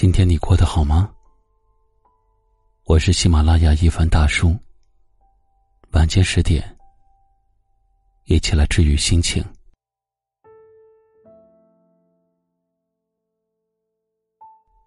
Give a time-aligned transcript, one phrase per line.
[0.00, 1.12] 今天你过得好吗？
[2.84, 4.56] 我是喜马拉雅一凡大叔。
[5.90, 6.74] 晚间十点，
[8.24, 9.44] 一起来治愈心情。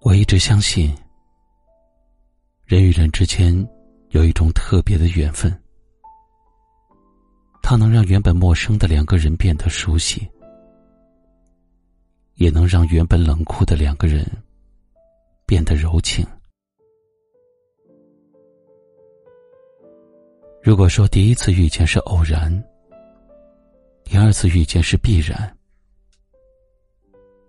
[0.02, 0.92] 我一直相信，
[2.66, 3.56] 人与人之间
[4.10, 5.56] 有一种特别的缘分，
[7.62, 10.28] 它能让原本陌生的两个人变得熟悉，
[12.34, 14.26] 也能让原本冷酷的两个人。
[15.54, 16.26] 变得柔情。
[20.64, 22.52] 如果说第一次遇见是偶然，
[24.04, 25.56] 第二次遇见是必然，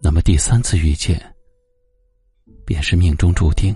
[0.02, 1.18] 那么第三次遇见
[2.66, 3.74] 便是命中注定。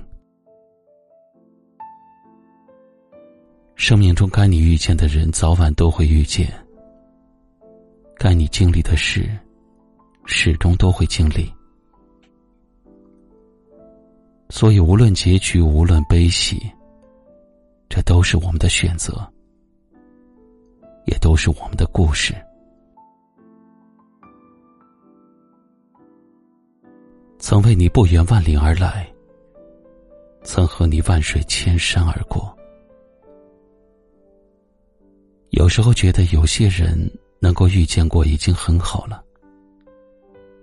[3.77, 6.49] 生命中该你遇见的人，早晚都会遇见；
[8.19, 9.27] 该你经历的事，
[10.27, 11.51] 始终都会经历。
[14.51, 16.59] 所以，无论结局，无论悲喜，
[17.89, 19.15] 这都是我们的选择，
[21.05, 22.35] 也都是我们的故事。
[27.39, 29.07] 曾为你不远万里而来，
[30.43, 32.57] 曾和你万水千山而过。
[35.51, 36.99] 有时候觉得，有些人
[37.39, 39.23] 能够遇见过已经很好了。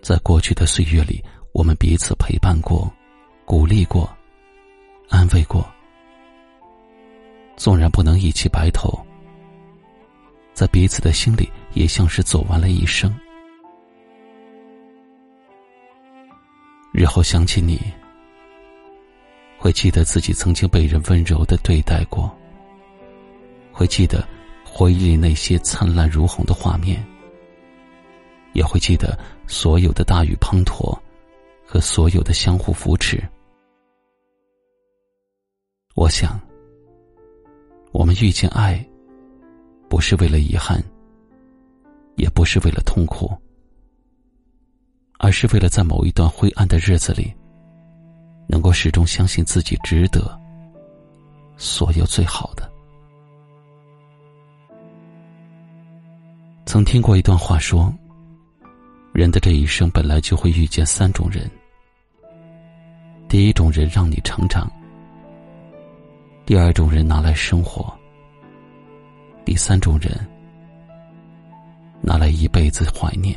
[0.01, 2.91] 在过去的岁月里，我们彼此陪伴过。
[3.45, 4.09] 鼓励过，
[5.07, 5.63] 安慰过，
[7.55, 8.99] 纵然不能一起白头，
[10.51, 13.15] 在彼此的心里也像是走完了一生。
[16.91, 17.79] 日后想起你，
[19.59, 22.35] 会记得自己曾经被人温柔的对待过，
[23.71, 24.27] 会记得
[24.63, 27.05] 回忆里那些灿烂如虹的画面，
[28.53, 30.97] 也会记得所有的大雨滂沱
[31.63, 33.23] 和所有的相互扶持。
[35.95, 36.37] 我想，
[37.93, 38.85] 我们遇见爱，
[39.87, 40.83] 不是为了遗憾，
[42.17, 43.33] 也不是为了痛苦，
[45.19, 47.33] 而是为了在某一段灰暗的日子里，
[48.45, 50.37] 能够始终相信自己值得
[51.55, 52.69] 所有最好的。
[56.65, 57.89] 曾听过一段话说，
[59.13, 61.49] 人的这一生本来就会遇见三种人，
[63.29, 64.69] 第一种人让你成长。
[66.45, 67.91] 第二种人拿来生活，
[69.43, 70.13] 第三种人
[72.01, 73.35] 拿来一辈子怀念。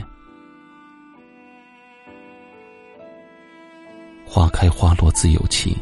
[4.27, 5.75] 花开花落自有情，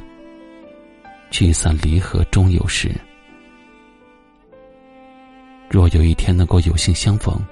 [1.29, 2.93] 聚散离合终有时。
[5.69, 7.45] 若有一天能够有幸相逢，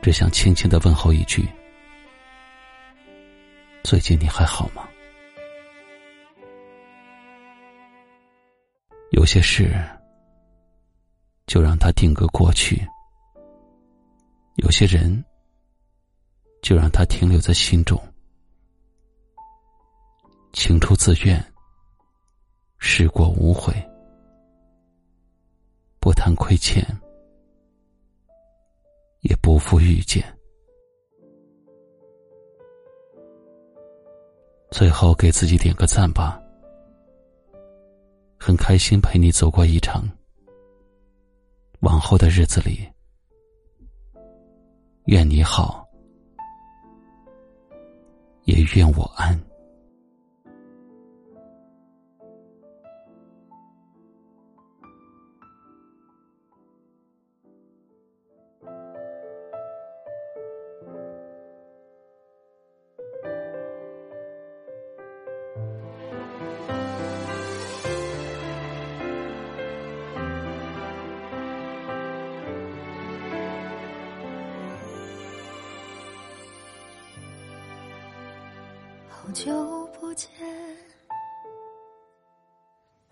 [0.00, 1.48] 只想轻轻的问候一句：
[3.82, 4.88] 最近你还好吗？
[9.10, 9.72] 有些事，
[11.46, 12.76] 就让它定格过去；
[14.56, 15.22] 有些人，
[16.62, 18.00] 就让它停留在心中。
[20.52, 21.44] 情出自愿，
[22.78, 23.74] 事过无悔，
[25.98, 26.84] 不谈亏欠，
[29.22, 30.24] 也不负遇见。
[34.70, 36.40] 最后，给自己点个赞吧。
[38.42, 40.02] 很开心陪你走过一程，
[41.80, 42.88] 往后的日子里，
[45.04, 45.86] 愿你好，
[48.44, 49.38] 也愿我安。
[79.30, 80.28] 好久不见，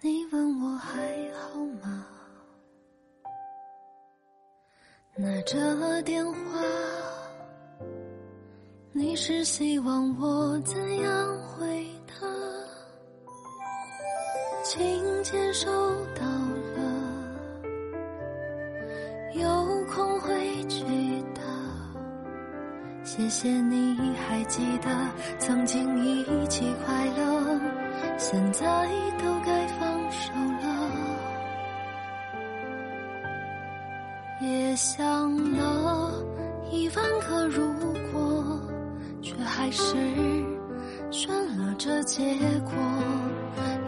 [0.01, 0.99] 你问我还
[1.33, 2.05] 好吗？
[5.15, 6.61] 拿着电话，
[8.91, 12.27] 你是希望我怎样回答？
[14.65, 15.71] 请接受
[23.19, 24.89] 谢谢你还记得
[25.41, 27.61] 曾经一起快乐，
[28.17, 28.65] 现在
[29.21, 30.33] 都该放手
[30.63, 30.91] 了。
[34.41, 36.13] 也想了
[36.71, 37.75] 一万个如
[38.13, 38.61] 果，
[39.21, 39.97] 却还是
[41.11, 42.23] 选了这结
[42.61, 42.73] 果，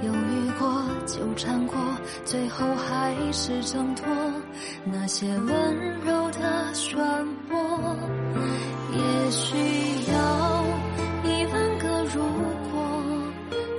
[0.03, 1.77] 犹豫过，纠缠过，
[2.25, 4.05] 最后还是挣脱。
[4.85, 6.97] 那些温柔的漩
[7.53, 7.97] 涡，
[8.93, 9.57] 也许
[10.13, 10.65] 要
[11.25, 12.21] 一万个如
[12.71, 12.73] 果，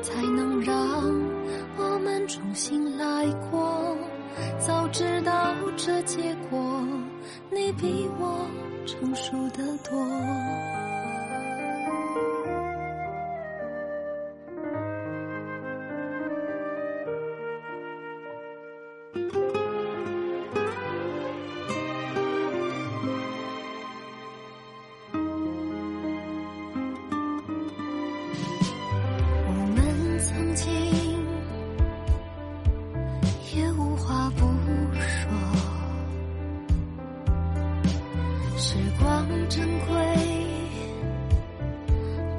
[0.02, 0.76] 才能让
[1.78, 3.98] 我们重新来过。
[4.60, 6.84] 早知道这结果，
[7.50, 8.48] 你比我
[8.86, 10.81] 成熟得多。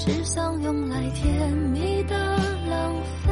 [0.05, 2.17] 只想用来甜蜜的
[2.69, 2.93] 浪
[3.25, 3.31] 费，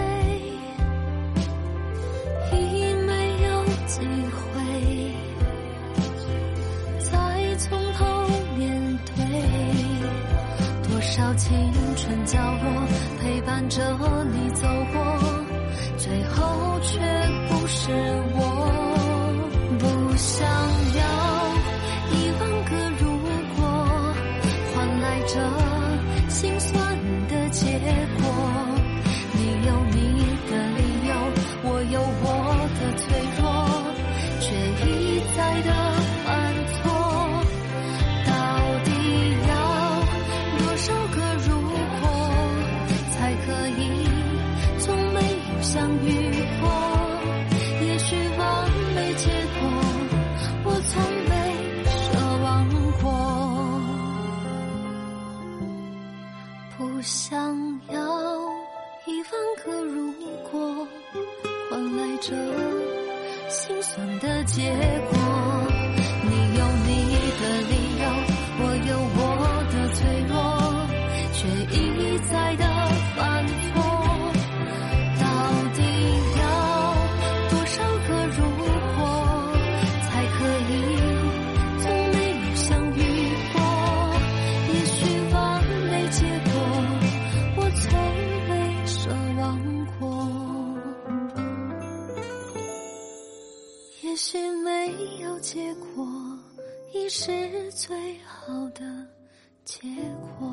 [2.53, 3.99] 已没有机
[4.31, 4.41] 会
[7.01, 8.05] 再从头
[8.57, 9.17] 面对。
[10.89, 11.51] 多少青
[11.97, 12.87] 春角落
[13.21, 13.83] 陪伴着
[14.33, 14.69] 你走
[32.81, 33.50] 的脆弱，
[63.49, 64.71] 心酸的结
[65.11, 65.19] 果。
[66.23, 66.91] 你有你
[67.41, 68.05] 的理由，
[68.63, 69.19] 我有我
[69.73, 69.99] 的脆
[70.29, 70.35] 弱，
[71.33, 71.39] 却
[71.75, 71.77] 一
[72.31, 72.65] 再的
[73.17, 73.73] 犯错。
[75.21, 75.25] 到
[75.75, 75.79] 底
[76.39, 76.41] 要
[77.51, 77.77] 多少
[94.11, 96.05] 也许没有结果，
[96.93, 98.83] 已是最好的
[99.65, 99.87] 结
[100.37, 100.53] 果。